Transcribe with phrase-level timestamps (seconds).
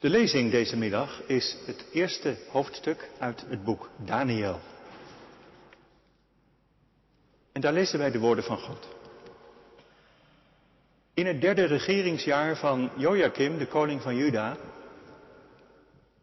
[0.00, 4.60] De lezing deze middag is het eerste hoofdstuk uit het boek Daniel.
[7.52, 8.88] En daar lezen wij de woorden van God.
[11.14, 14.56] In het derde regeringsjaar van Joachim, de koning van Juda,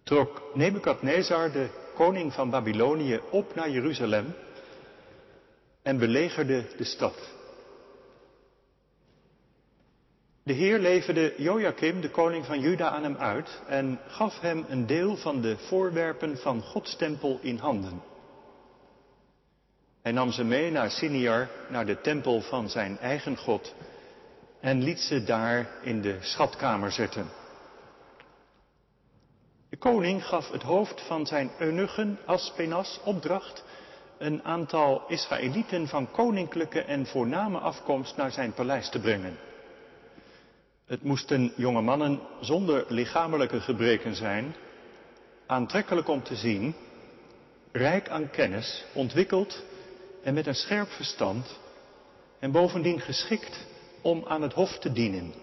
[0.04, 4.36] trok Nebukadnezar, de koning van Babylonië, op naar Jeruzalem
[5.82, 7.37] en belegerde de stad.
[10.48, 14.86] De Heer leverde Joachim, de koning van Juda, aan hem uit en gaf hem een
[14.86, 18.02] deel van de voorwerpen van Gods tempel in handen.
[20.02, 23.76] Hij nam ze mee naar Siniar, naar de tempel van zijn eigen God,
[24.60, 27.30] en liet ze daar in de schatkamer zetten.
[29.70, 33.64] De koning gaf het hoofd van zijn eunuchen Aspenas opdracht
[34.18, 39.38] een aantal Israëlieten van koninklijke en voorname afkomst naar zijn paleis te brengen.
[40.88, 44.56] Het moesten jonge mannen zonder lichamelijke gebreken zijn,
[45.46, 46.76] aantrekkelijk om te zien,
[47.72, 49.64] rijk aan kennis, ontwikkeld
[50.24, 51.60] en met een scherp verstand
[52.40, 53.66] en bovendien geschikt
[54.02, 55.34] om aan het hof te dienen.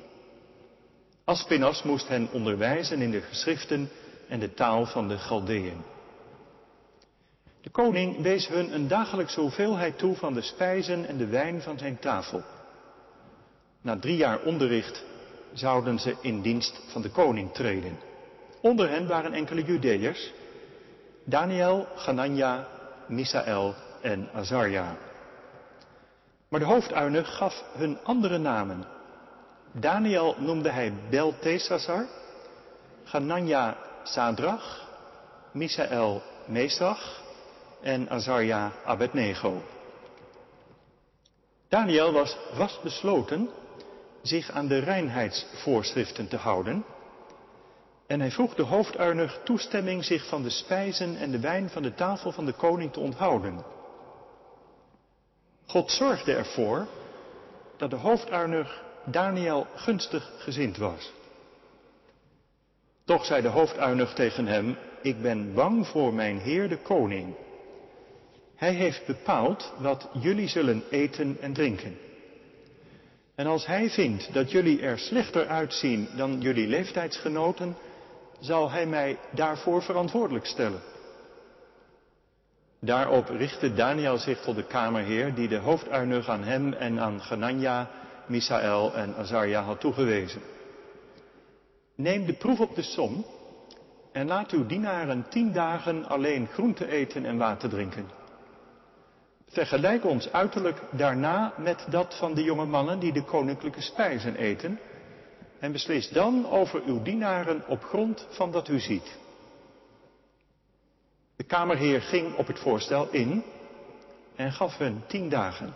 [1.25, 3.91] Aspenas moest hen onderwijzen in de geschriften
[4.29, 5.83] en de taal van de Galdeën.
[7.61, 11.79] De koning wees hun een dagelijkse hoeveelheid toe van de spijzen en de wijn van
[11.79, 12.43] zijn tafel.
[13.81, 15.05] Na drie jaar onderricht
[15.55, 17.99] zouden ze in dienst van de koning treden.
[18.61, 20.33] Onder hen waren enkele Judeërs,
[21.25, 22.67] Daniel, Ganania,
[23.07, 24.97] Misaël en Azarja.
[26.49, 28.85] Maar de hoofduinig gaf hun andere namen.
[29.73, 32.07] Daniel noemde hij Beltesazar,
[33.05, 34.89] Ganania Sadrach,
[35.53, 37.23] Misaël Mesach
[37.83, 39.63] en Azarja Abednego.
[41.69, 43.49] Daniel was vastbesloten
[44.27, 46.85] zich aan de reinheidsvoorschriften te houden.
[48.07, 51.95] En hij vroeg de hoofduinig toestemming zich van de spijzen en de wijn van de
[51.95, 53.65] tafel van de koning te onthouden.
[55.67, 56.87] God zorgde ervoor
[57.77, 61.13] dat de hoofduinig Daniel gunstig gezind was.
[63.05, 67.35] Toch zei de hoofduinig tegen hem, ik ben bang voor mijn heer de koning.
[68.55, 71.99] Hij heeft bepaald wat jullie zullen eten en drinken.
[73.35, 77.77] En als hij vindt dat jullie er slechter uitzien dan jullie leeftijdsgenoten,
[78.41, 80.81] zal hij mij daarvoor verantwoordelijk stellen.
[82.81, 87.91] Daarop richtte Daniel zich tot de kamerheer die de hoofduinig aan hem en aan Ganania,
[88.27, 90.41] Misaël en Azarja had toegewezen.
[91.95, 93.25] Neem de proef op de som
[94.13, 98.07] en laat uw dienaren tien dagen alleen groente eten en water drinken.
[99.55, 104.79] Vergelijk ons uiterlijk daarna met dat van de jonge mannen die de koninklijke spijzen eten.
[105.59, 109.19] En beslis dan over uw dienaren op grond van dat u ziet.
[111.37, 113.45] De kamerheer ging op het voorstel in
[114.37, 115.75] en gaf hun tien dagen.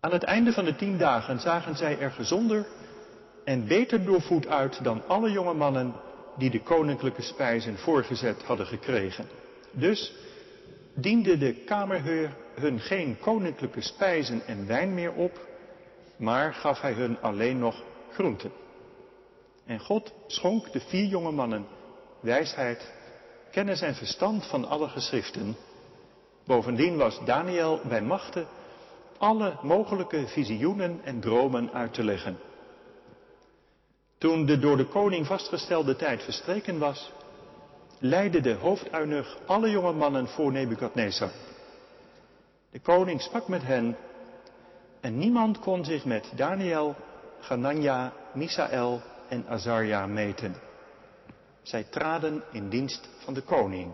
[0.00, 2.66] Aan het einde van de tien dagen zagen zij er gezonder
[3.44, 5.94] en beter doorvoed uit dan alle jonge mannen
[6.36, 9.28] die de koninklijke spijzen voorgezet hadden gekregen.
[9.70, 10.12] Dus
[10.94, 15.46] diende de kamerheer hun geen koninklijke spijzen en wijn meer op,
[16.16, 17.82] maar gaf hij hun alleen nog
[18.12, 18.52] groenten.
[19.66, 21.66] En God schonk de vier jonge mannen
[22.20, 22.92] wijsheid,
[23.50, 25.56] kennis en verstand van alle geschriften.
[26.46, 28.46] Bovendien was Daniel bij machten
[29.18, 32.38] alle mogelijke visioenen en dromen uit te leggen.
[34.18, 37.12] Toen de door de koning vastgestelde tijd verstreken was,
[38.02, 41.30] leidde de hoofduinig alle jonge mannen voor Nebukadnezar.
[42.70, 43.96] De koning sprak met hen
[45.00, 46.94] en niemand kon zich met Daniel,
[47.40, 50.54] Ganania, Misaël en Azarja meten.
[51.62, 53.92] Zij traden in dienst van de koning.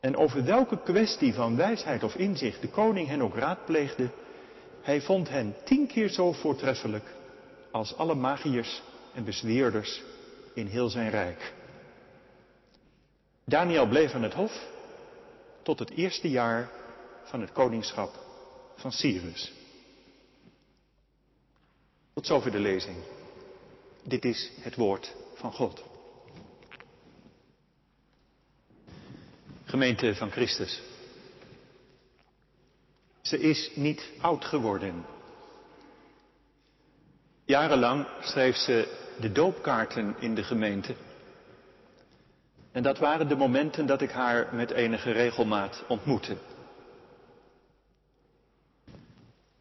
[0.00, 4.08] En over welke kwestie van wijsheid of inzicht de koning hen ook raadpleegde,
[4.82, 7.14] hij vond hen tien keer zo voortreffelijk
[7.70, 8.82] als alle magiërs
[9.14, 10.02] en bezweerders
[10.54, 11.54] in heel zijn rijk.
[13.48, 14.66] Daniel bleef aan het hof
[15.62, 16.70] tot het eerste jaar
[17.24, 18.14] van het koningschap
[18.76, 19.52] van Cyrus.
[22.14, 22.96] Tot zover de lezing.
[24.02, 25.84] Dit is het woord van God.
[29.64, 30.82] Gemeente van Christus.
[33.20, 35.06] Ze is niet oud geworden.
[37.44, 40.94] Jarenlang schreef ze de doopkaarten in de gemeente
[42.76, 46.36] en dat waren de momenten dat ik haar met enige regelmaat ontmoette.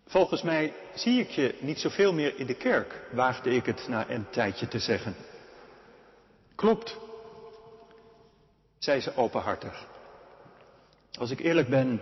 [0.06, 4.10] Volgens mij zie ik je niet zoveel meer in de kerk, waagde ik het na
[4.10, 5.16] een tijdje te zeggen.
[6.56, 6.98] Klopt,
[8.78, 9.88] zei ze openhartig.
[11.20, 12.02] Als ik eerlijk ben,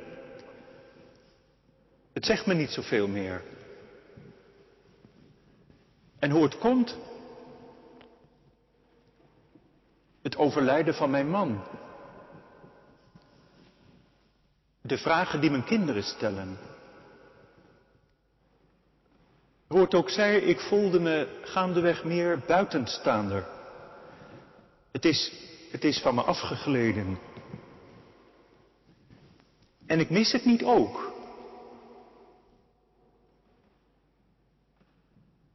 [2.13, 3.43] het zegt me niet zoveel meer.
[6.19, 6.97] En hoe het komt?
[10.23, 11.63] Het overlijden van mijn man.
[14.81, 16.57] De vragen die mijn kinderen stellen.
[19.67, 23.47] Hoe het ook zij, ik voelde me gaandeweg meer buitenstaander.
[24.91, 25.31] Het is,
[25.71, 27.19] het is van me afgegleden.
[29.85, 31.11] En ik mis het niet ook.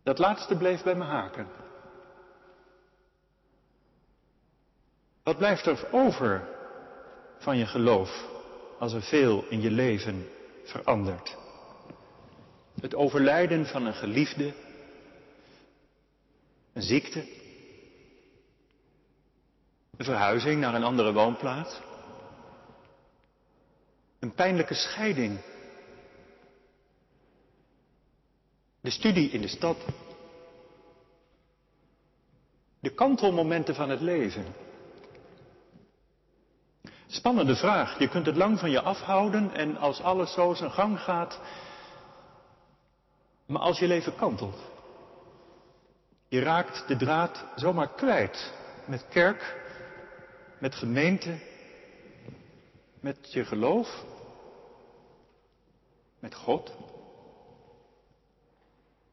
[0.02, 1.46] Dat laatste bleef bij me haken.
[5.28, 6.48] Wat blijft er over
[7.38, 8.26] van je geloof
[8.78, 10.28] als er veel in je leven
[10.64, 11.36] verandert?
[12.80, 14.54] Het overlijden van een geliefde,
[16.72, 17.18] een ziekte,
[19.96, 21.80] een verhuizing naar een andere woonplaats,
[24.18, 25.40] een pijnlijke scheiding
[28.80, 29.76] De studie in de stad.
[32.80, 34.67] De kantelmomenten van het leven.
[37.10, 37.98] Spannende vraag.
[37.98, 41.40] Je kunt het lang van je afhouden en als alles zo zijn gang gaat.
[43.46, 44.56] Maar als je leven kantelt.
[46.28, 48.52] Je raakt de draad zomaar kwijt.
[48.86, 49.56] Met kerk,
[50.58, 51.38] met gemeente,
[53.00, 54.04] met je geloof,
[56.18, 56.72] met God.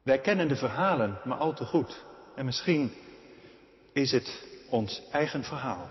[0.04, 2.04] Wij kennen de verhalen maar al te goed.
[2.36, 2.94] En misschien
[3.94, 5.90] is het ons eigen verhaal.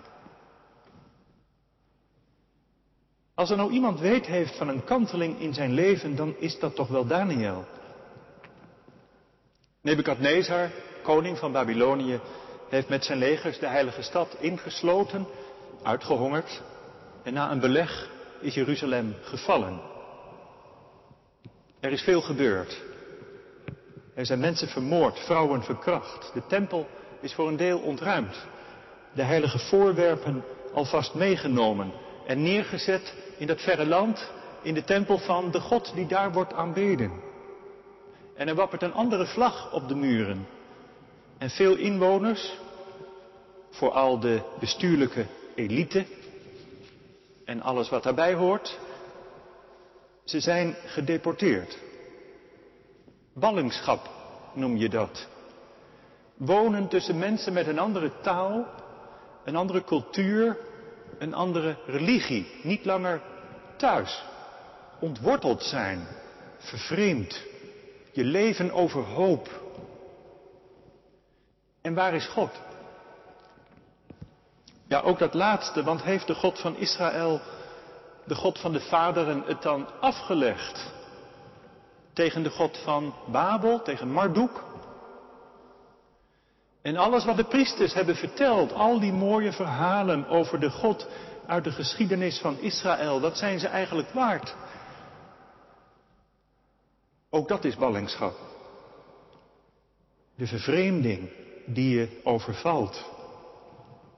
[3.35, 6.75] Als er nou iemand weet heeft van een kanteling in zijn leven, dan is dat
[6.75, 7.65] toch wel Daniel.
[9.81, 10.69] Nebukadnezar,
[11.03, 12.19] koning van Babylonië,
[12.69, 15.27] heeft met zijn legers de heilige stad ingesloten,
[15.83, 16.61] uitgehongerd.
[17.23, 18.09] En na een beleg
[18.39, 19.81] is Jeruzalem gevallen.
[21.79, 22.81] Er is veel gebeurd.
[24.13, 26.33] Er zijn mensen vermoord, vrouwen verkracht.
[26.33, 26.87] De tempel
[27.21, 28.45] is voor een deel ontruimd.
[29.13, 30.43] De heilige voorwerpen
[30.73, 31.91] alvast meegenomen
[32.27, 36.53] en neergezet in dat verre land, in de tempel van de God die daar wordt
[36.53, 37.11] aanbeden.
[38.35, 40.47] En er wappert een andere vlag op de muren.
[41.37, 42.57] En veel inwoners,
[43.69, 46.05] vooral de bestuurlijke elite
[47.45, 48.79] en alles wat daarbij hoort,
[50.23, 51.77] ze zijn gedeporteerd.
[53.33, 54.09] Ballingschap
[54.53, 55.27] noem je dat.
[56.35, 58.65] Wonen tussen mensen met een andere taal,
[59.43, 60.57] een andere cultuur,
[61.19, 62.47] een andere religie.
[62.63, 63.21] Niet langer
[63.75, 64.23] thuis.
[64.99, 66.07] Ontworteld zijn,
[66.57, 67.43] vervreemd.
[68.11, 69.49] Je leven overhoop.
[71.81, 72.51] En waar is God?
[74.87, 77.41] Ja, ook dat laatste, want heeft de God van Israël,
[78.25, 80.93] de God van de vaderen, het dan afgelegd?
[82.15, 84.63] tegen de god van Babel, tegen Marduk.
[86.85, 91.07] En alles wat de priesters hebben verteld, al die mooie verhalen over de God
[91.45, 94.55] uit de geschiedenis van Israël, dat zijn ze eigenlijk waard.
[97.29, 98.35] Ook dat is ballingschap.
[100.35, 101.29] De vervreemding
[101.65, 103.05] die je overvalt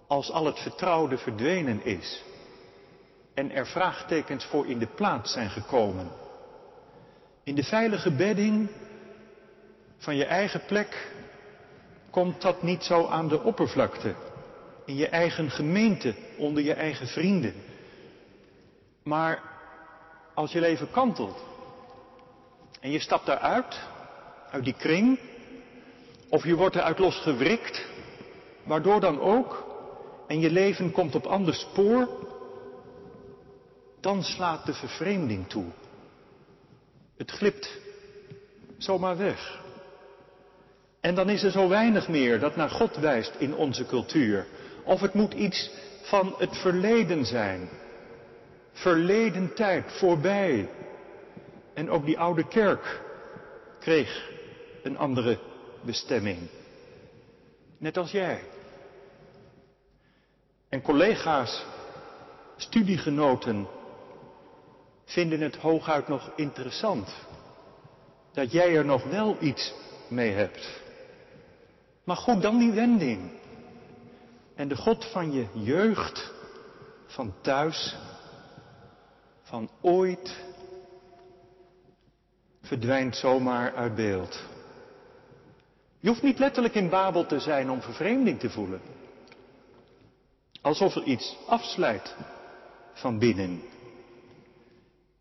[0.07, 2.23] als al het vertrouwde verdwenen is
[3.33, 6.11] en er vraagtekens voor in de plaats zijn gekomen.
[7.43, 8.69] In de veilige bedding
[9.97, 11.15] van je eigen plek
[12.17, 14.15] komt dat niet zo aan de oppervlakte.
[14.85, 17.53] In je eigen gemeente, onder je eigen vrienden.
[19.03, 19.41] Maar
[20.33, 21.43] als je leven kantelt
[22.79, 23.79] en je stapt daaruit,
[24.51, 25.19] uit die kring,
[26.29, 27.85] of je wordt eruit losgewrikt,
[28.63, 29.65] waardoor dan ook,
[30.27, 32.09] en je leven komt op ander spoor,
[33.99, 35.65] dan slaat de vervreemding toe.
[37.17, 37.79] Het glipt
[38.77, 39.65] zomaar weg.
[41.07, 44.45] En dan is er zo weinig meer dat naar God wijst in onze cultuur.
[44.83, 45.71] Of het moet iets
[46.01, 47.69] van het verleden zijn.
[48.71, 50.69] Verleden tijd, voorbij.
[51.73, 53.01] En ook die oude kerk
[53.79, 54.29] kreeg
[54.83, 55.39] een andere
[55.81, 56.37] bestemming.
[57.77, 58.43] Net als jij.
[60.69, 61.65] En collega's,
[62.57, 63.67] studiegenoten,
[65.05, 67.15] vinden het hooguit nog interessant.
[68.33, 69.73] Dat jij er nog wel iets
[70.09, 70.85] mee hebt.
[72.07, 73.31] Maar goed, dan die wending.
[74.55, 76.33] En de God van je jeugd,
[77.05, 77.95] van thuis,
[79.41, 80.43] van ooit,
[82.61, 84.43] verdwijnt zomaar uit beeld.
[85.99, 88.81] Je hoeft niet letterlijk in Babel te zijn om vervreemding te voelen.
[90.61, 92.15] Alsof er iets afsluit
[92.93, 93.61] van binnen.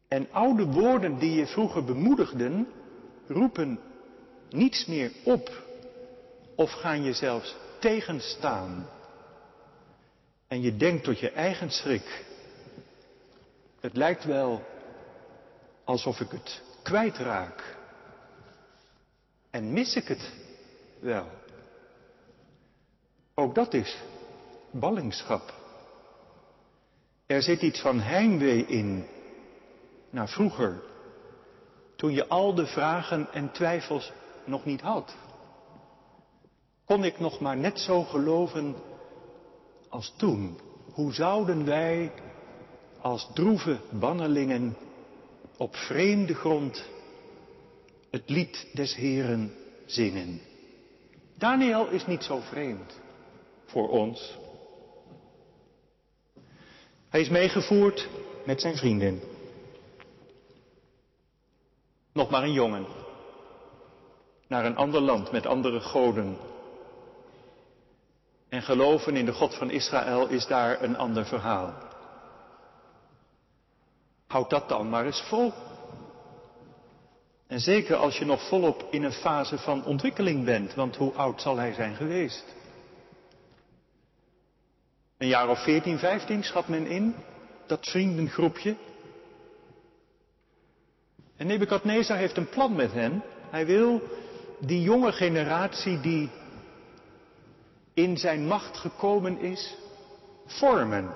[0.08, 2.68] En oude woorden die je vroeger bemoedigden,
[3.26, 3.80] roepen
[4.50, 5.64] niets meer op
[6.56, 8.88] of gaan je zelfs tegenstaan.
[10.48, 12.24] En je denkt tot je eigen schrik.
[13.80, 14.64] Het lijkt wel
[15.84, 17.76] alsof ik het kwijtraak.
[19.50, 20.32] En mis ik het
[21.00, 21.26] wel.
[23.34, 23.96] Ook dat is
[24.70, 25.54] ballingschap.
[27.26, 29.06] Er zit iets van heimwee in
[30.10, 30.82] naar vroeger,
[31.96, 34.12] toen je al de vragen en twijfels
[34.44, 35.16] nog niet had.
[36.86, 38.74] Kon ik nog maar net zo geloven
[39.88, 40.58] als toen?
[40.92, 42.12] Hoe zouden wij
[43.00, 44.76] als droeve bannelingen
[45.56, 46.84] op vreemde grond
[48.10, 49.54] het lied des Heren
[49.86, 50.40] zingen?
[51.34, 53.00] Daniel is niet zo vreemd
[53.64, 54.38] voor ons.
[57.08, 58.08] Hij is meegevoerd
[58.44, 59.20] met zijn vrienden.
[62.12, 62.86] Nog maar een jongen.
[64.48, 66.36] Naar een ander land met andere goden.
[68.56, 71.74] En geloven in de God van Israël is daar een ander verhaal.
[74.26, 75.52] Houd dat dan maar eens vol.
[77.46, 81.40] En zeker als je nog volop in een fase van ontwikkeling bent, want hoe oud
[81.40, 82.44] zal hij zijn geweest?
[85.18, 87.14] Een jaar of 14, 15 schat men in,
[87.66, 88.76] dat vriendengroepje.
[91.36, 93.22] En Nebukadnezar heeft een plan met hen.
[93.50, 94.02] Hij wil
[94.58, 96.30] die jonge generatie die
[97.96, 99.76] in zijn macht gekomen is,
[100.46, 101.12] vormen,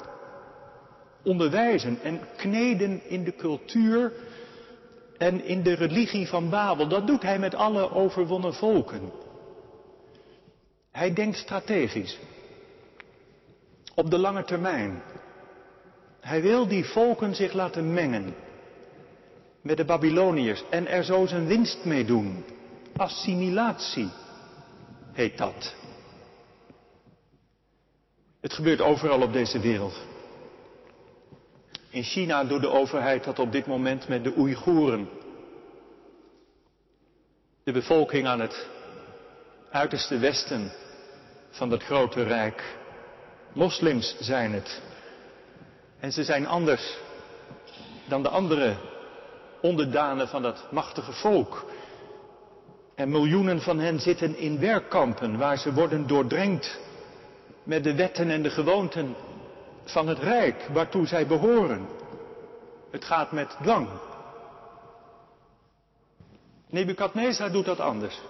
[1.22, 4.12] onderwijzen en kneden in de cultuur
[5.18, 6.88] en in de religie van Babel.
[6.88, 9.12] Dat doet hij met alle overwonnen volken.
[10.92, 12.18] Hij denkt strategisch,
[13.94, 15.02] op de lange termijn.
[16.20, 18.34] Hij wil die volken zich laten mengen
[19.60, 22.44] met de Babyloniërs en er zo zijn winst mee doen.
[22.96, 24.10] Assimilatie
[25.12, 25.79] heet dat.
[28.40, 29.94] Het gebeurt overal op deze wereld.
[31.90, 35.08] In China doet de overheid dat op dit moment met de Oeigoeren.
[37.64, 38.66] De bevolking aan het
[39.70, 40.72] uiterste westen
[41.50, 42.76] van dat grote rijk.
[43.52, 44.82] Moslims zijn het.
[45.98, 46.98] En ze zijn anders
[48.08, 48.76] dan de andere
[49.60, 51.70] onderdanen van dat machtige volk.
[52.94, 56.78] En miljoenen van hen zitten in werkkampen waar ze worden doordrenkt
[57.70, 59.14] met de wetten en de gewoonten
[59.84, 61.86] van het rijk waartoe zij behoren.
[62.90, 63.88] Het gaat met dwang.
[66.66, 68.20] Nebukadnezar doet dat anders.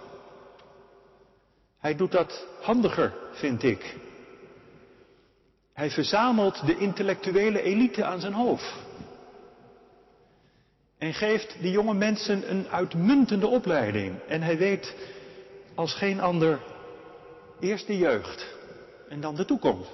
[1.79, 3.95] Hij doet dat handiger, vind ik.
[5.73, 8.73] Hij verzamelt de intellectuele elite aan zijn hoofd.
[10.97, 14.19] En geeft die jonge mensen een uitmuntende opleiding.
[14.27, 14.95] En hij weet
[15.75, 16.59] als geen ander
[17.59, 18.59] eerst de jeugd
[19.11, 19.89] en dan de toekomst.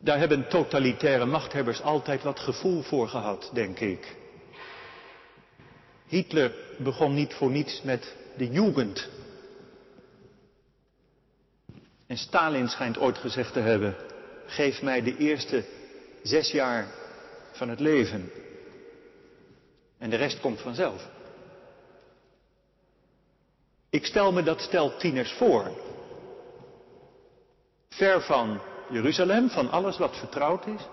[0.00, 4.16] Daar hebben totalitaire machthebbers altijd wat gevoel voor gehad, denk ik.
[6.06, 9.08] Hitler begon niet voor niets met de Jugend.
[12.06, 13.96] En Stalin schijnt ooit gezegd te hebben,
[14.46, 15.64] geef mij de eerste
[16.22, 16.86] zes jaar
[17.52, 18.30] van het leven.
[19.98, 21.08] En de rest komt vanzelf.
[23.90, 25.92] Ik stel me dat stel tieners voor.
[27.96, 28.60] Ver van
[28.90, 30.88] Jeruzalem, van alles wat vertrouwd is.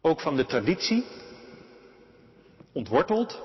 [0.00, 1.06] Ook van de traditie.
[2.72, 3.42] Ontworteld.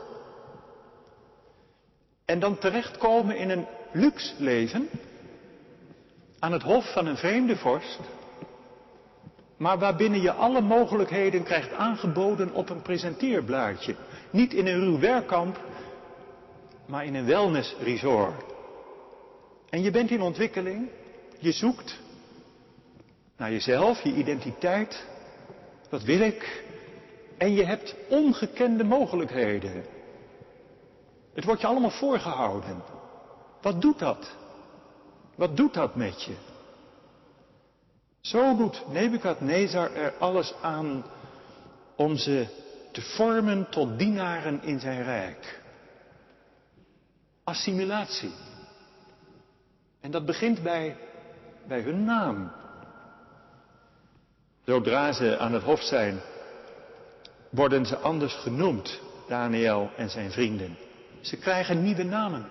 [2.26, 4.90] En dan terechtkomen in een luxe leven.
[6.40, 8.00] Aan het hof van een vreemde vorst
[9.62, 13.96] maar waarbinnen je alle mogelijkheden krijgt aangeboden op een presenteerblaadje.
[14.30, 15.60] Niet in een ruw werkkamp,
[16.86, 18.44] maar in een wellnessresort.
[19.70, 20.90] En je bent in ontwikkeling,
[21.42, 22.00] je zoekt
[23.38, 25.06] naar jezelf, je identiteit.
[25.90, 26.64] Wat wil ik?
[27.38, 29.86] En je hebt ongekende mogelijkheden.
[31.34, 32.84] Het wordt je allemaal voorgehouden.
[33.62, 34.36] Wat doet dat?
[35.36, 36.36] Wat doet dat met je?
[38.22, 41.06] Zo doet Nebukadnezar er alles aan
[41.96, 42.48] om ze
[42.92, 45.62] te vormen tot dienaren in zijn rijk.
[47.44, 48.34] Assimilatie.
[50.00, 50.98] En dat begint bij,
[51.68, 52.52] bij hun naam.
[54.66, 56.20] Zodra ze aan het hof zijn,
[57.50, 60.78] worden ze anders genoemd, Daniel en zijn vrienden.
[61.22, 62.46] Ze krijgen nieuwe namen.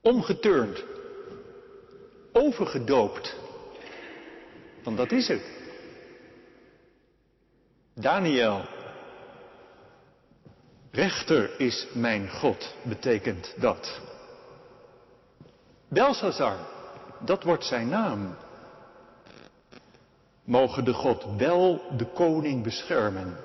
[0.00, 0.84] Omgeturnd
[2.32, 3.36] overgedoopt.
[4.82, 5.42] Want dat is het.
[7.94, 8.64] Daniel,
[10.90, 14.00] rechter is mijn God, betekent dat.
[15.88, 16.56] Belshazzar,
[17.24, 18.36] dat wordt zijn naam.
[20.44, 23.36] Mogen de God wel de koning beschermen.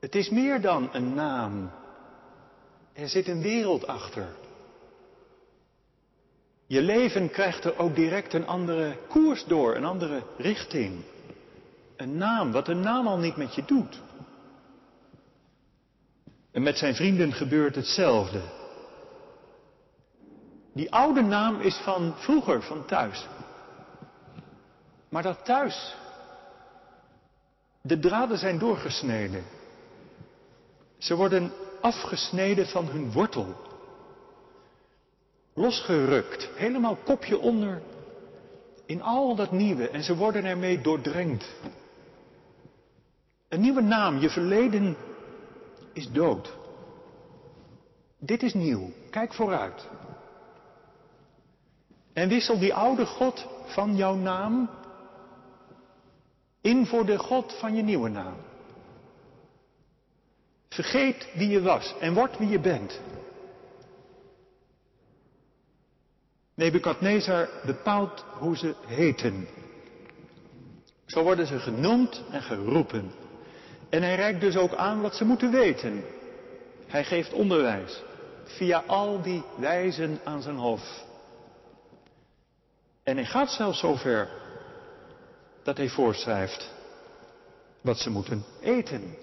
[0.00, 1.70] Het is meer dan een naam.
[2.92, 4.26] Er zit een wereld achter.
[6.66, 11.04] Je leven krijgt er ook direct een andere koers door, een andere richting.
[11.96, 14.00] Een naam, wat een naam al niet met je doet.
[16.52, 18.40] En met zijn vrienden gebeurt hetzelfde.
[20.76, 23.26] Die oude naam is van vroeger, van thuis.
[25.08, 25.96] Maar dat thuis,
[27.80, 29.44] de draden zijn doorgesneden.
[30.98, 33.54] Ze worden afgesneden van hun wortel.
[35.54, 37.82] Losgerukt, helemaal kopje onder
[38.86, 41.54] in al dat nieuwe en ze worden ermee doordrenkt.
[43.48, 44.96] Een nieuwe naam, je verleden
[45.92, 46.52] is dood.
[48.18, 49.88] Dit is nieuw, kijk vooruit.
[52.16, 54.70] En wissel die oude God van jouw naam
[56.60, 58.36] in voor de God van je nieuwe naam.
[60.68, 63.00] Vergeet wie je was en word wie je bent.
[66.54, 69.48] Nebukadnezar bepaalt hoe ze heten.
[71.06, 73.12] Zo worden ze genoemd en geroepen.
[73.88, 76.04] En hij reikt dus ook aan wat ze moeten weten.
[76.86, 78.02] Hij geeft onderwijs
[78.44, 81.05] via al die wijzen aan zijn hof.
[83.06, 84.28] En hij gaat zelfs zover
[85.62, 86.70] dat hij voorschrijft
[87.80, 89.16] wat ze moeten eten.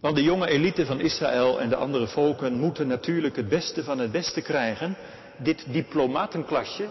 [0.00, 3.98] Want de jonge elite van Israël en de andere volken moeten natuurlijk het beste van
[3.98, 4.96] het beste krijgen.
[5.36, 6.88] Dit diplomatenklasje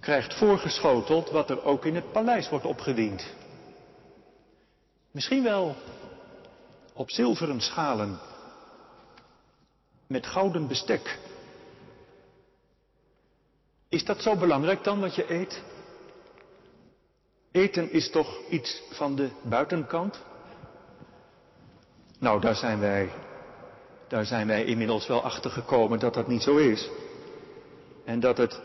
[0.00, 3.34] krijgt voorgeschoteld wat er ook in het paleis wordt opgediend.
[5.10, 5.76] Misschien wel
[6.92, 8.18] op zilveren schalen
[10.06, 11.18] met gouden bestek.
[13.88, 15.62] Is dat zo belangrijk dan wat je eet?
[17.52, 20.22] Eten is toch iets van de buitenkant?
[22.18, 23.10] Nou, daar zijn wij,
[24.08, 26.90] daar zijn wij inmiddels wel achter gekomen dat dat niet zo is.
[28.04, 28.60] En dat het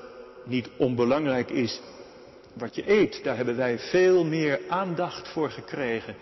[0.46, 1.82] niet onbelangrijk is
[2.54, 3.24] wat je eet.
[3.24, 6.16] Daar hebben wij veel meer aandacht voor gekregen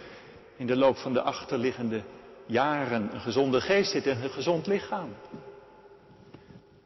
[0.58, 2.02] in de loop van de achterliggende
[2.46, 3.14] jaren.
[3.14, 5.10] Een gezonde geest zit in een gezond lichaam.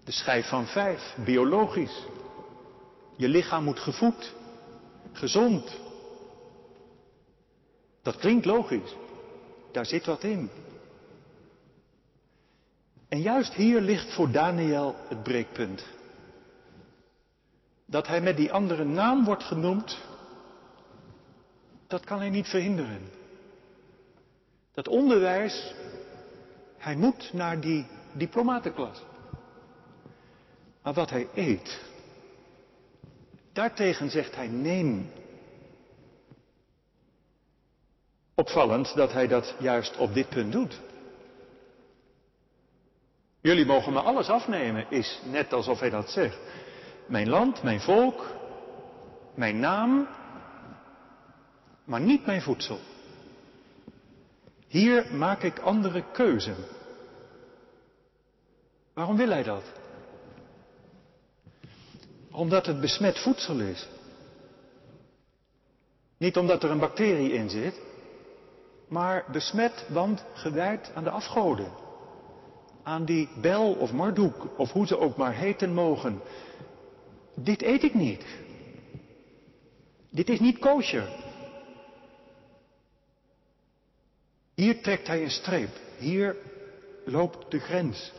[0.04, 2.06] De schijf van vijf, biologisch.
[3.18, 4.34] Je lichaam moet gevoed,
[5.12, 5.80] gezond.
[8.02, 8.96] Dat klinkt logisch.
[9.72, 10.50] Daar zit wat in.
[13.08, 15.86] En juist hier ligt voor Daniel het breekpunt.
[17.86, 19.98] Dat hij met die andere naam wordt genoemd,
[21.88, 23.10] dat kan hij niet verhinderen.
[24.74, 25.74] Dat onderwijs,
[26.78, 29.02] hij moet naar die diplomatenklas.
[30.84, 31.82] Maar wat hij eet,
[33.54, 35.12] daartegen zegt hij neem.
[38.36, 40.80] Opvallend dat hij dat juist op dit punt doet.
[43.42, 46.40] Jullie mogen me alles afnemen, is net alsof hij dat zegt.
[47.08, 48.26] Mijn land, mijn volk,
[49.36, 50.08] mijn naam,
[51.84, 52.80] maar niet mijn voedsel.
[54.68, 56.56] Hier maak ik andere keuzen.
[58.94, 59.83] Waarom wil hij dat?
[62.34, 63.88] Omdat het besmet voedsel is.
[66.18, 67.82] Niet omdat er een bacterie in zit,
[68.88, 71.72] maar besmet, want gewijd aan de afgoden.
[72.84, 76.22] Aan die Bel of Marduk, of hoe ze ook maar heten mogen.
[77.36, 78.26] Dit eet ik niet.
[80.10, 81.10] Dit is niet kosher.
[84.56, 85.70] Hier trekt hij een streep.
[85.98, 86.36] Hier
[87.06, 88.12] loopt de grens.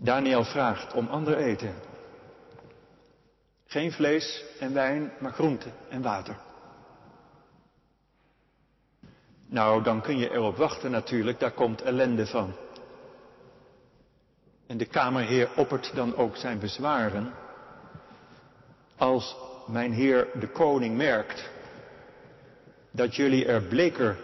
[0.00, 1.74] Daniel vraagt om ander eten.
[3.66, 6.36] Geen vlees en wijn, maar groente en water.
[9.46, 12.52] Nou, dan kun je erop wachten natuurlijk, daar komt ellende van.
[14.66, 17.32] En de kamerheer oppert dan ook zijn bezwaren.
[18.96, 21.50] Als mijn heer de koning merkt
[22.90, 24.18] dat jullie er bleker,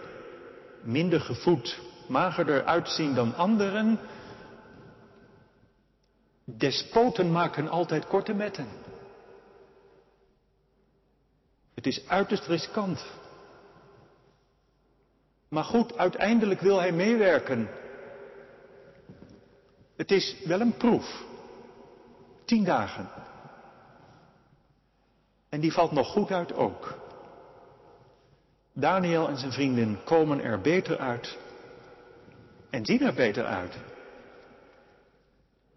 [0.81, 3.99] minder gevoed, magerder uitzien dan anderen,
[6.45, 8.67] despoten maken altijd korte metten.
[11.73, 13.05] Het is uiterst riskant.
[15.47, 17.69] Maar goed, uiteindelijk wil hij meewerken
[19.95, 21.23] Het is wel een proef.
[22.45, 23.09] Tien dagen.
[25.49, 26.97] En die valt nog goed uit ook.
[28.73, 31.37] Daniel en zijn vrienden komen er beter uit
[32.69, 33.77] en zien er beter uit.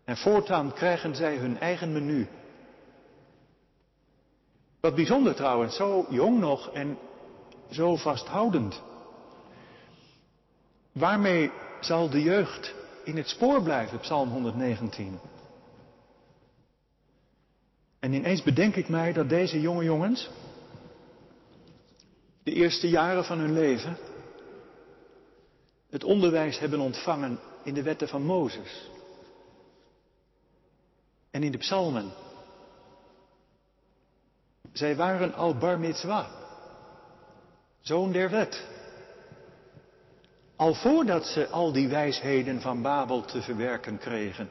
[0.09, 2.29] En voortaan krijgen zij hun eigen menu.
[4.81, 6.99] Wat bijzonder trouwens, zo jong nog en
[7.71, 8.83] zo vasthoudend.
[10.93, 15.19] Waarmee zal de jeugd in het spoor blijven, Psalm 119?
[17.99, 20.31] En ineens bedenk ik mij dat deze jonge jongens,
[22.43, 23.97] de eerste jaren van hun leven,
[25.91, 28.97] het onderwijs hebben ontvangen in de wetten van Mozes
[31.31, 32.13] en in de psalmen.
[34.73, 36.27] Zij waren al bar mitzwa,
[37.81, 38.67] zoon der wet.
[40.57, 44.49] Al voordat ze al die wijsheden van Babel te verwerken kregen.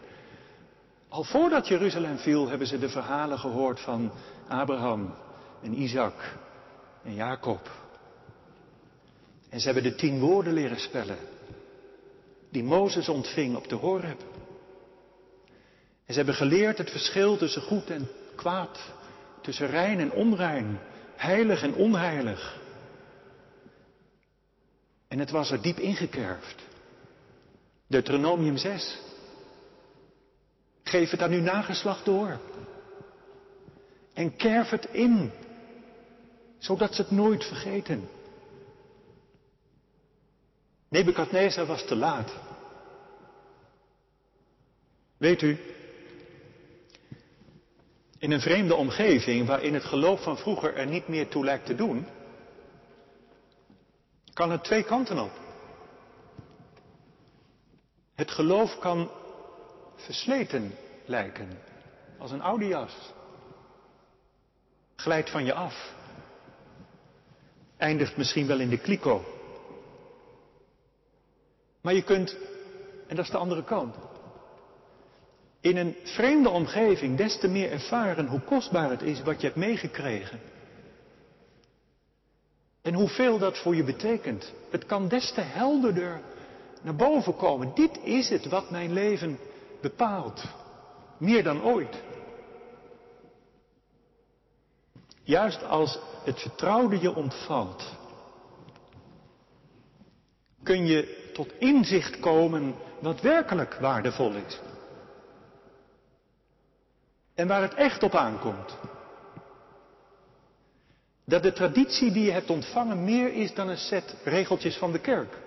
[1.09, 4.11] Al voordat Jeruzalem viel, hebben ze de verhalen gehoord van
[4.47, 5.13] Abraham
[5.61, 6.37] en Isaac
[7.03, 7.71] en Jacob.
[9.49, 11.17] En ze hebben de tien woorden leren spellen
[12.49, 14.21] die Mozes ontving op de Horeb.
[16.07, 18.79] En ze hebben geleerd het verschil tussen goed en kwaad,
[19.41, 20.79] tussen rein en onrein,
[21.15, 22.59] heilig en onheilig.
[25.07, 26.61] En het was er diep ingekerfd.
[27.87, 28.97] Deuteronomium 6.
[30.83, 32.39] Geef het aan uw nageslacht door.
[34.13, 35.31] En kerf het in,
[36.57, 38.09] zodat ze het nooit vergeten.
[40.87, 42.31] Nebukadnezar was te laat.
[45.17, 45.59] Weet u,
[48.17, 51.75] in een vreemde omgeving waarin het geloof van vroeger er niet meer toe lijkt te
[51.75, 52.07] doen,
[54.33, 55.31] kan het twee kanten op.
[58.15, 59.11] Het geloof kan
[59.95, 60.73] versleten
[61.05, 61.49] lijken,
[62.17, 63.13] als een oude jas.
[64.95, 65.93] Glijdt van je af.
[67.77, 69.25] Eindigt misschien wel in de kliko.
[71.81, 72.37] Maar je kunt,
[73.07, 73.95] en dat is de andere kant,
[75.61, 79.59] in een vreemde omgeving des te meer ervaren hoe kostbaar het is wat je hebt
[79.59, 80.39] meegekregen.
[82.81, 84.53] En hoeveel dat voor je betekent.
[84.69, 86.21] Het kan des te helderder
[86.81, 87.71] naar boven komen.
[87.75, 89.39] Dit is het wat mijn leven
[89.81, 90.43] bepaalt.
[91.17, 92.03] Meer dan ooit.
[95.23, 97.83] Juist als het vertrouwde je ontvalt,
[100.63, 104.59] kun je tot inzicht komen wat werkelijk waardevol is.
[107.37, 108.77] En waar het echt op aankomt.
[111.25, 114.99] Dat de traditie die je hebt ontvangen meer is dan een set regeltjes van de
[114.99, 115.37] kerk.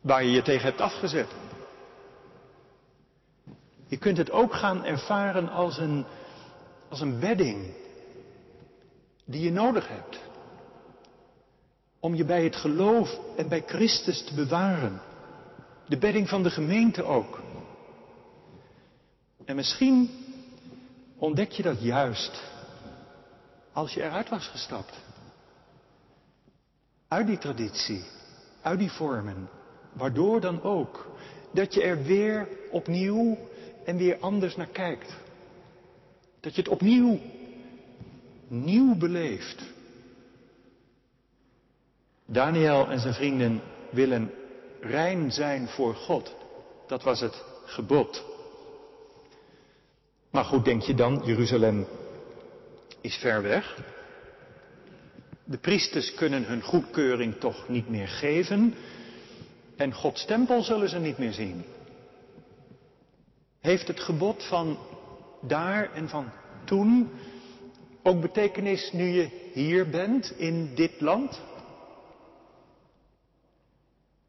[0.00, 1.28] Waar je je tegen hebt afgezet.
[3.86, 6.04] Je kunt het ook gaan ervaren als een,
[6.88, 7.74] als een bedding
[9.24, 10.20] die je nodig hebt.
[12.00, 15.00] Om je bij het geloof en bij Christus te bewaren.
[15.86, 17.46] De bedding van de gemeente ook.
[19.48, 20.10] En misschien
[21.16, 22.42] ontdek je dat juist
[23.72, 24.98] als je eruit was gestapt.
[27.08, 28.04] Uit die traditie,
[28.62, 29.48] uit die vormen,
[29.92, 31.10] waardoor dan ook
[31.52, 33.38] dat je er weer opnieuw
[33.84, 35.16] en weer anders naar kijkt.
[36.40, 37.18] Dat je het opnieuw
[38.48, 39.62] nieuw beleeft.
[42.26, 44.30] Daniel en zijn vrienden willen
[44.80, 46.36] rein zijn voor God.
[46.86, 48.36] Dat was het gebod.
[50.30, 51.86] Maar goed, denk je dan, Jeruzalem
[53.00, 53.78] is ver weg.
[55.44, 58.74] De priesters kunnen hun goedkeuring toch niet meer geven.
[59.76, 61.64] En Gods tempel zullen ze niet meer zien.
[63.60, 64.78] Heeft het gebod van
[65.40, 66.30] daar en van
[66.64, 67.10] toen
[68.02, 71.40] ook betekenis nu je hier bent in dit land?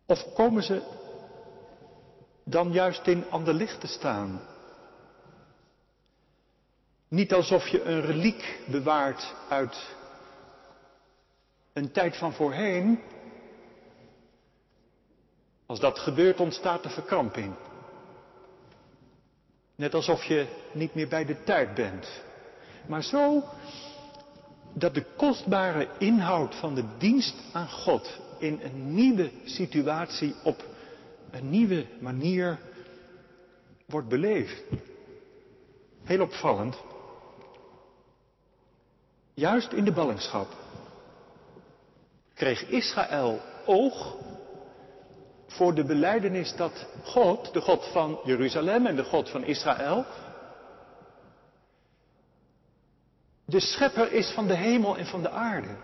[0.05, 0.81] Of komen ze
[2.43, 4.41] dan juist in ander licht te staan?
[7.09, 9.95] Niet alsof je een reliek bewaart uit
[11.73, 12.99] een tijd van voorheen.
[15.65, 17.53] Als dat gebeurt ontstaat de verkramping.
[19.75, 22.21] Net alsof je niet meer bij de tijd bent.
[22.87, 23.43] Maar zo
[24.73, 30.63] dat de kostbare inhoud van de dienst aan God in een nieuwe situatie op
[31.31, 32.59] een nieuwe manier
[33.85, 34.63] wordt beleefd.
[36.03, 36.77] Heel opvallend.
[39.39, 40.47] Juist in de ballingschap
[42.33, 44.15] kreeg Israël oog
[45.47, 50.05] voor de beleidenis dat God, de God van Jeruzalem en de God van Israël,
[53.45, 55.75] de schepper is van de hemel en van de aarde.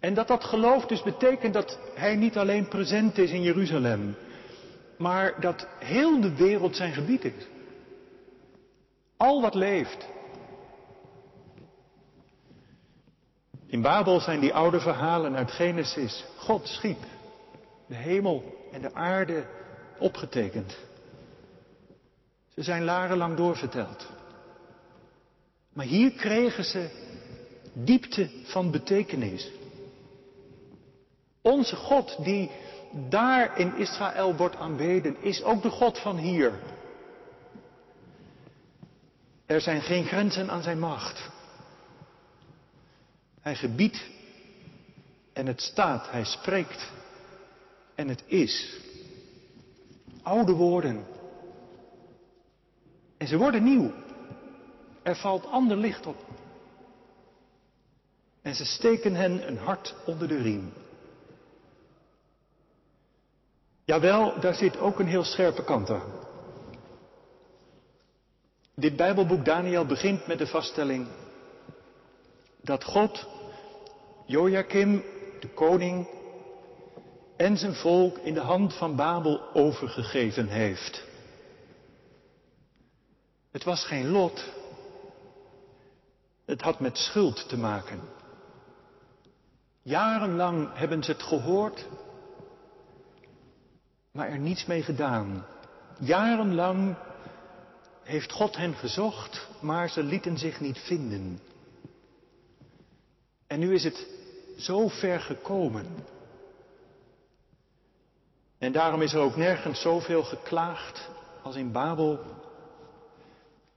[0.00, 4.16] En dat dat geloof dus betekent dat hij niet alleen present is in Jeruzalem,
[4.98, 7.52] maar dat heel de wereld zijn gebied is.
[9.16, 10.08] Al wat leeft.
[13.66, 16.24] In Babel zijn die oude verhalen uit Genesis.
[16.36, 16.98] God schiep
[17.86, 19.46] de hemel en de aarde
[19.98, 20.76] opgetekend.
[22.54, 24.06] Ze zijn larenlang doorverteld.
[25.72, 26.90] Maar hier kregen ze
[27.72, 29.50] diepte van betekenis.
[31.42, 32.50] Onze God die
[33.08, 36.52] daar in Israël wordt aanbeden, is ook de God van hier.
[39.46, 41.30] Er zijn geen grenzen aan zijn macht.
[43.40, 44.06] Hij gebiedt
[45.32, 46.92] en het staat, hij spreekt
[47.94, 48.78] en het is.
[50.22, 51.06] Oude woorden.
[53.16, 53.92] En ze worden nieuw.
[55.02, 56.24] Er valt ander licht op.
[58.42, 60.72] En ze steken hen een hart onder de riem.
[63.84, 66.23] Jawel, daar zit ook een heel scherpe kant aan.
[68.76, 71.06] Dit Bijbelboek Daniel begint met de vaststelling
[72.60, 73.26] dat God
[74.26, 75.02] Joachim,
[75.40, 76.08] de koning,
[77.36, 81.04] en zijn volk in de hand van Babel overgegeven heeft.
[83.50, 84.52] Het was geen lot.
[86.44, 88.00] Het had met schuld te maken.
[89.82, 91.86] Jarenlang hebben ze het gehoord,
[94.12, 95.46] maar er niets mee gedaan.
[95.98, 96.96] Jarenlang
[98.04, 101.40] heeft God hen gezocht, maar ze lieten zich niet vinden.
[103.46, 104.06] En nu is het
[104.58, 105.86] zo ver gekomen.
[108.58, 111.08] En daarom is er ook nergens zoveel geklaagd
[111.42, 112.18] als in Babel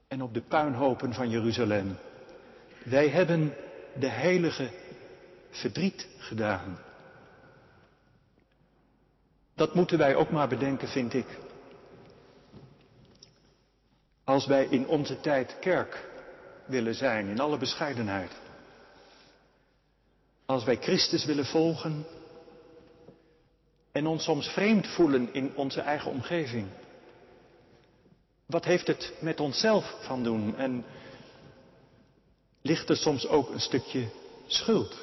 [0.07, 1.97] en op de puinhopen van Jeruzalem.
[2.83, 3.53] Wij hebben
[3.99, 4.69] de heilige
[5.49, 6.79] verdriet gedaan.
[9.55, 11.27] Dat moeten wij ook maar bedenken, vind ik.
[14.27, 16.09] Als wij in onze tijd kerk
[16.65, 18.31] willen zijn, in alle bescheidenheid.
[20.45, 22.05] Als wij Christus willen volgen
[23.91, 26.67] en ons soms vreemd voelen in onze eigen omgeving.
[28.45, 30.85] Wat heeft het met onszelf van doen en
[32.61, 34.07] ligt er soms ook een stukje
[34.47, 34.95] schuld?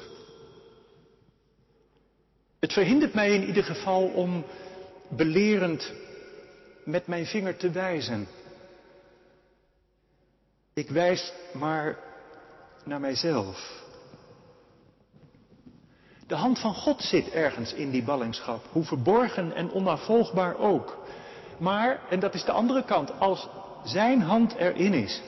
[2.59, 4.45] Het verhindert mij in ieder geval om
[5.09, 5.93] belerend
[6.83, 8.27] met mijn vinger te wijzen.
[10.75, 11.97] Ik wijs maar
[12.83, 13.83] naar mijzelf.
[16.27, 20.97] De hand van God zit ergens in die ballingschap, hoe verborgen en onafvolgbaar ook.
[21.57, 23.49] Maar, en dat is de andere kant, als
[23.83, 25.21] Zijn hand erin is,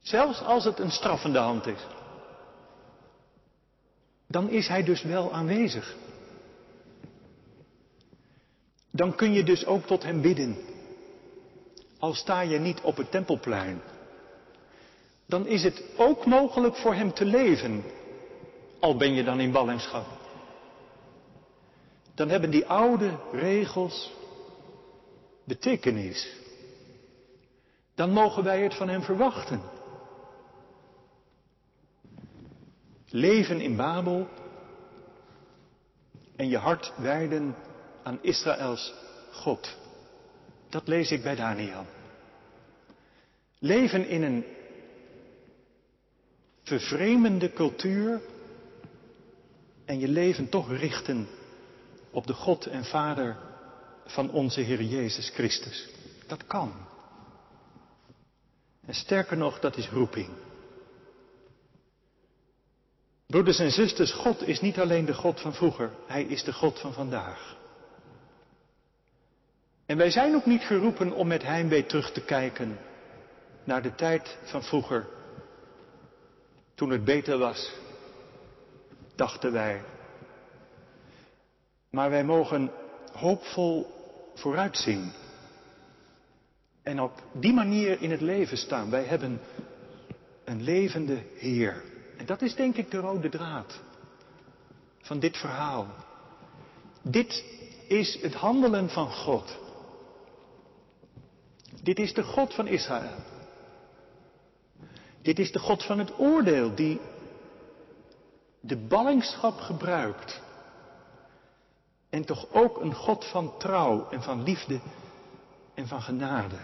[0.00, 1.86] zelfs als het een straffende hand is,
[4.26, 5.96] dan is Hij dus wel aanwezig.
[8.90, 10.73] Dan kun je dus ook tot Hem bidden.
[11.98, 13.82] Al sta je niet op het tempelplein.
[15.26, 17.84] Dan is het ook mogelijk voor Hem te leven
[18.84, 20.06] al ben je dan in ballingschap.
[22.14, 24.12] Dan hebben die oude regels
[25.44, 26.36] betekenis.
[27.94, 29.62] Dan mogen wij het van hem verwachten.
[33.08, 34.28] Leven in Babel
[36.36, 37.56] en je hart wijden
[38.02, 38.94] aan Israëls
[39.32, 39.76] God.
[40.74, 41.86] Dat lees ik bij Daniel.
[43.58, 44.44] Leven in een
[46.62, 48.20] vervreemende cultuur
[49.84, 51.28] en je leven toch richten
[52.10, 53.36] op de God en Vader
[54.04, 55.88] van onze Heer Jezus Christus.
[56.26, 56.72] Dat kan.
[58.86, 60.28] En sterker nog, dat is roeping.
[63.26, 66.78] Broeders en zusters, God is niet alleen de God van vroeger, Hij is de God
[66.80, 67.62] van vandaag.
[69.86, 72.78] En wij zijn ook niet geroepen om met heimwee terug te kijken
[73.64, 75.06] naar de tijd van vroeger,
[76.74, 77.72] toen het beter was
[79.14, 79.82] dachten wij.
[81.90, 82.70] Maar wij mogen
[83.12, 83.86] hoopvol
[84.34, 85.12] vooruitzien.
[86.82, 88.90] En op die manier in het leven staan.
[88.90, 89.40] Wij hebben
[90.44, 91.82] een levende Heer.
[92.16, 93.80] En dat is denk ik de rode draad
[95.00, 95.86] van dit verhaal.
[97.02, 97.44] Dit
[97.88, 99.58] is het handelen van God.
[101.84, 103.16] Dit is de God van Israël.
[105.22, 107.00] Dit is de God van het oordeel die
[108.60, 110.42] de ballingschap gebruikt.
[112.10, 114.80] En toch ook een God van trouw en van liefde
[115.74, 116.58] en van genade.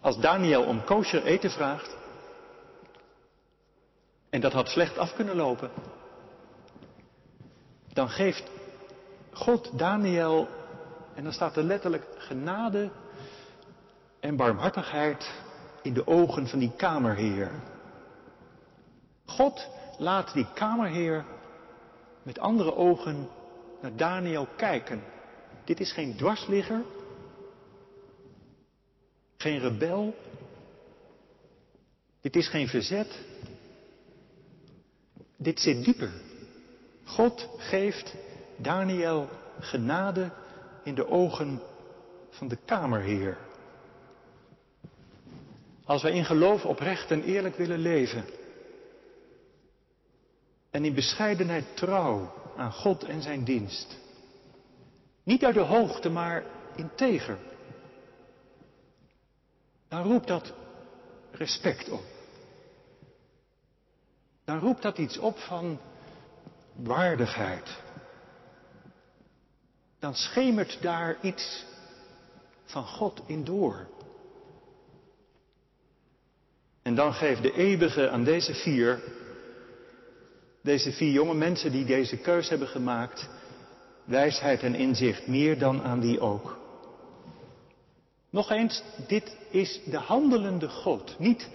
[0.00, 1.96] Als Daniel om kosher eten vraagt,
[4.30, 5.70] en dat had slecht af kunnen lopen,
[7.92, 8.50] dan geeft
[9.32, 10.48] God Daniel,
[11.14, 12.90] en dan staat er letterlijk genade
[14.28, 15.30] en barmhartigheid
[15.82, 17.50] in de ogen van die kamerheer.
[19.24, 21.24] God laat die kamerheer
[22.22, 23.28] met andere ogen
[23.80, 25.02] naar Daniel kijken.
[25.64, 26.82] Dit is geen dwarsligger,
[29.36, 30.14] geen rebel,
[32.20, 33.18] dit is geen verzet,
[35.36, 36.12] dit zit dieper.
[37.04, 38.14] God geeft
[38.56, 39.28] Daniel
[39.60, 40.30] genade
[40.84, 41.60] in de ogen
[42.30, 43.47] van de kamerheer.
[45.88, 48.24] Als wij in geloof oprecht en eerlijk willen leven.
[50.70, 53.98] En in bescheidenheid trouw aan God en zijn dienst.
[55.22, 56.44] Niet uit de hoogte, maar
[56.76, 57.38] integer.
[59.88, 60.52] Dan roept dat
[61.30, 62.04] respect op.
[64.44, 65.80] Dan roept dat iets op van
[66.74, 67.80] waardigheid.
[69.98, 71.64] Dan schemert daar iets
[72.64, 73.96] van God in door.
[76.88, 79.00] En dan geeft de eeuwige aan deze vier,
[80.62, 83.28] deze vier jonge mensen die deze keus hebben gemaakt,
[84.04, 86.58] wijsheid en inzicht, meer dan aan die ook.
[88.30, 91.48] Nog eens, dit is de handelende God, niet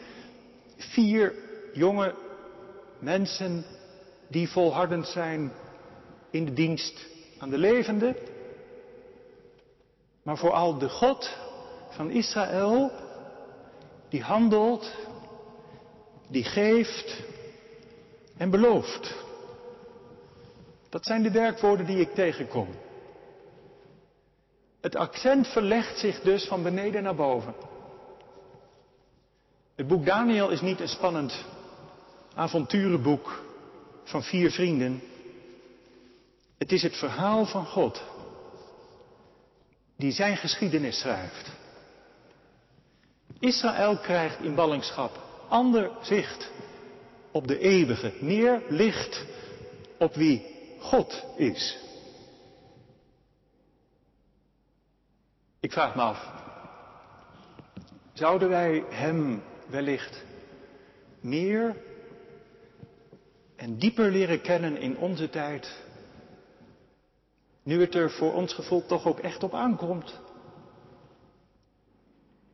[0.78, 1.34] vier
[1.74, 2.15] jonge
[3.00, 3.65] mensen
[4.28, 5.52] die volhardend zijn
[6.32, 7.06] in de dienst
[7.38, 8.15] aan de levende,
[10.24, 11.38] maar vooral de God
[11.89, 12.91] van Israël,
[14.10, 14.91] die handelt
[16.28, 17.24] die geeft
[18.38, 19.16] en belooft.
[20.90, 22.68] Dat zijn de werkwoorden die ik tegenkom.
[24.82, 27.56] Het accent verlegt zich dus van beneden naar boven.
[29.76, 31.46] Het boek Daniel is niet een spannend
[32.36, 33.44] avonturenboek
[34.04, 35.02] van vier vrienden.
[36.58, 38.04] Het is het verhaal van God
[39.96, 41.52] die zijn geschiedenis schrijft.
[43.40, 45.23] Israël krijgt in ballingschap
[45.54, 46.52] ander zicht
[47.32, 49.26] op de eeuwige, meer licht
[49.98, 50.46] op wie
[50.80, 51.80] God is.
[55.60, 56.32] Ik vraag me af,
[58.13, 60.24] zouden wij Hem wellicht
[61.20, 61.76] meer
[63.56, 65.84] en dieper leren kennen in onze tijd,
[67.63, 70.20] nu het er voor ons gevoel toch ook echt op aankomt,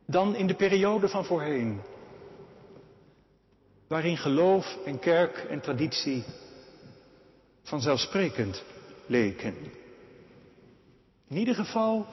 [0.06, 1.80] dan in de periode van voorheen?
[3.90, 6.24] Waarin geloof en kerk en traditie
[7.62, 8.64] vanzelfsprekend
[9.06, 9.54] leken.
[11.28, 12.06] In ieder geval,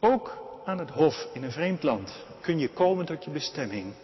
[0.00, 3.94] ook aan het hof in een vreemd land kun je komen tot je bestemming.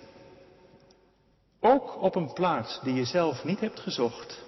[1.60, 4.44] Ook op een plaats die je zelf niet hebt gezocht,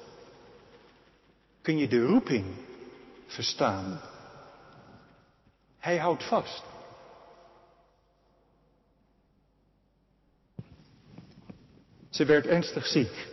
[1.60, 2.46] kun je de roeping
[3.26, 4.00] verstaan.
[5.78, 6.71] Hij houdt vast.
[12.12, 13.28] Ze werd ernstig ziek.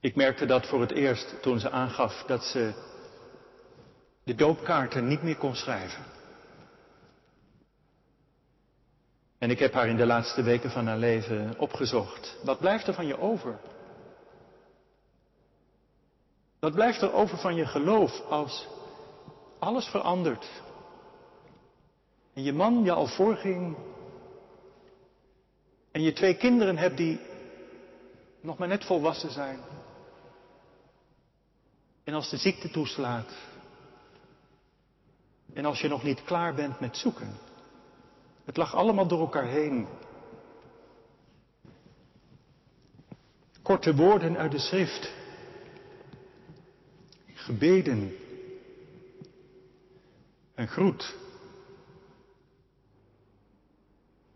[0.00, 2.72] Ik merkte dat voor het eerst toen ze aangaf dat ze
[4.24, 6.04] de doopkaarten niet meer kon schrijven.
[9.38, 12.36] En ik heb haar in de laatste weken van haar leven opgezocht.
[12.44, 13.58] Wat blijft er van je over?
[16.60, 18.66] Wat blijft er over van je geloof als
[19.58, 20.62] alles verandert?
[22.34, 23.76] En je man je al voorging
[25.98, 27.20] en je twee kinderen hebt die
[28.40, 29.60] nog maar net volwassen zijn.
[32.04, 33.32] En als de ziekte toeslaat.
[35.52, 37.38] En als je nog niet klaar bent met zoeken.
[38.44, 39.86] Het lag allemaal door elkaar heen.
[43.62, 45.12] Korte woorden uit de schrift.
[47.34, 48.16] Gebeden.
[50.54, 51.16] Een groet.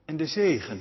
[0.04, 0.80] En de zegen.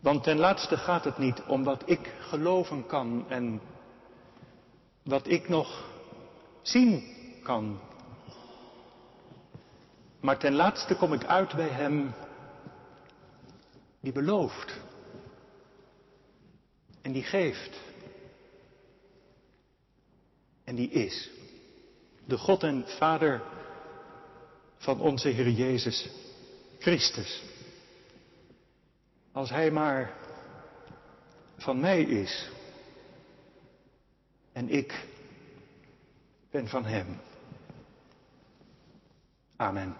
[0.00, 3.60] Want ten laatste gaat het niet om wat ik geloven kan en
[5.02, 5.84] wat ik nog
[6.62, 7.80] zien kan.
[10.20, 12.14] Maar ten laatste kom ik uit bij Hem
[14.00, 14.80] die belooft
[17.02, 17.80] en die geeft
[20.64, 21.30] en die is.
[22.24, 23.42] De God en Vader
[24.76, 26.08] van onze Heer Jezus
[26.78, 27.49] Christus.
[29.40, 30.12] Als hij maar
[31.56, 32.50] van mij is
[34.52, 35.06] en ik
[36.50, 37.20] ben van hem.
[39.56, 39.96] Amen.